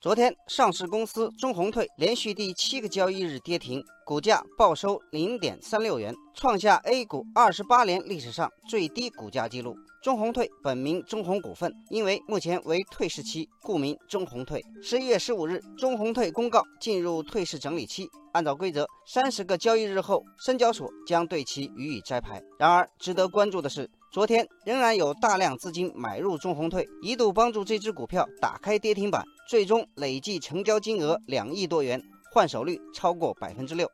[0.00, 9.74] 昨天，上市公司中宏退连续第七个交易日跌停，股价报收零点三六元，创下 A 股二十八年历史上最低股价记录。
[10.00, 14.64] 中宏退本名中宏股份，因为目前为退市期，故名中宏退。
[14.80, 22.40] 十一月十五日，中宏退公告进入退市整理期，按照规则，三十个交易日后，深交所将对其予以摘牌。
[22.56, 29.22] 然而，值得关注的是，昨天仍然有大量资金买入中宏退，一度帮助这只股票打开跌停板。
[29.46, 33.90] 最终累计成交金额两亿多元，换手率超过百分之六。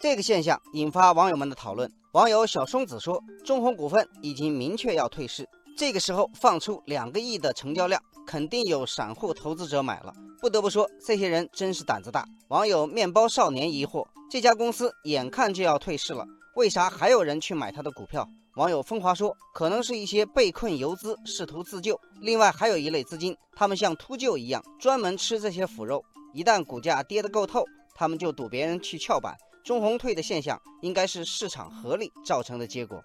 [0.00, 1.88] 这个现象引发网友们的讨论。
[2.14, 10.12] 网友小松子说：“中宏股份已经明确要退市，这个时候放出两个亿的成交量，肯定有散户投资者买了。
[10.40, 26.04] 不得不说，这些人真是胆子大。”网友面包少年疑惑：“这家公司眼看就要退市了，为啥还有人去买他的股票？”网友风华说：“可能是一些被困游资试图自救，另外还有一类资金，他们像秃鹫一样专门吃这些腐肉。
[26.32, 27.64] 一旦股价跌得够透，
[27.94, 29.36] 他们就赌别人去翘板。
[29.64, 33.02] 中红退的现象应该是市场合力造成的结果。”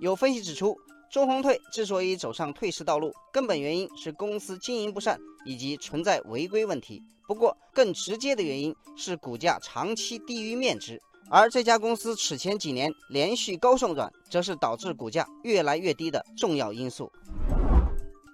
[0.00, 0.76] 有分析指出，
[1.10, 7.02] 中红退之所以走上退市道路，根本原因是公司经营不善以及存在违规问题。
[7.26, 11.00] 不过，更直接的原因是股价长期低于面值。
[11.30, 17.10] 而这家公司此前几年连续高送转，则是导致股价越来越低的重要因素。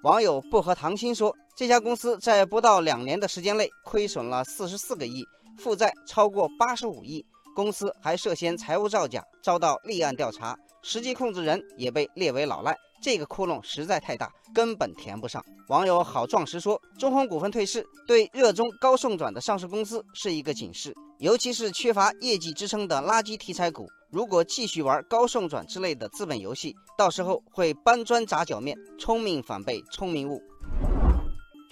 [0.04, 5.24] 网友薄荷糖心说，这家公司在不到两年的时间内亏损了四十四个亿，
[5.58, 12.76] 负债超过八十五亿，公司还涉嫌财务造假，遭到立案调查，实际控制人也被列为老赖。
[13.04, 15.44] 这个窟窿实在太大，根本填不上。
[15.68, 20.94] 网友好壮实说，中弘股份退市对热衷高送转的上市公司是一个警示。
[21.18, 30.40] 尤其是缺乏业绩支撑的垃圾题材股，如果继续玩高送转之类的资本游戏，到时候会搬砖砸脚面，聪明反被聪明误。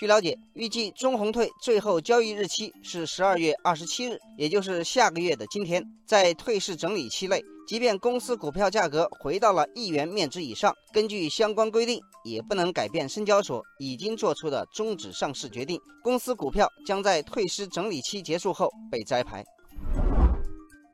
[0.02, 5.80] 据了解，预计中红退最后交易日期是十二月二十七日，也就是下个月的今天。
[6.04, 15.80] 在退市整理期内，即便公司股票价格回到了一元面值以上，根据相关规定，也不能改变深交所已经做出的终止上市决定。
[16.02, 19.44] 公司股票将在退市整理期结束后被摘牌。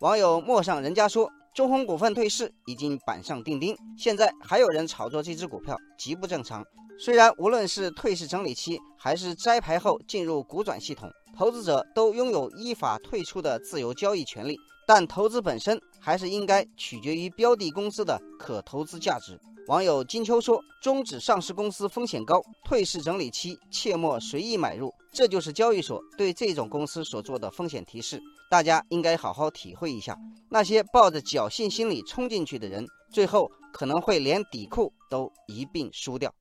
[0.00, 6.64] 网友陌上人家说，中弘股份退市已经板上钉钉，现在还有人炒作这只股票，极不正常。
[7.00, 14.56] 虽然无论是退市整理期，还是摘牌后进入股转系统，投资者都拥有依法退出的自由交易权利，
[14.86, 19.38] 但投资本身还是应该取决于标的公司的可投资价值。
[19.68, 28.18] 网友金秋说：“终止上市公司风险高，退市整理期切莫随意买入。”这就是交易所对这种公司所做的风险提示，
[28.50, 30.16] 大家应该好好体会一下。
[30.48, 36.32] 那些抱着侥幸心理冲进去的人，最后可能会连底裤都一并输掉。